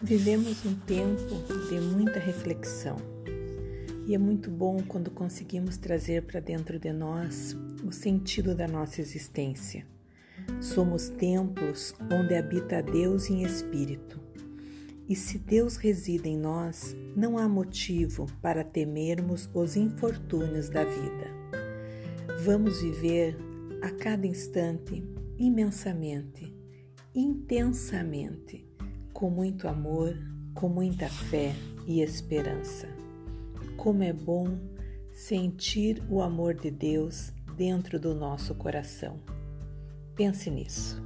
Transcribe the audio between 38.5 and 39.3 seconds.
coração.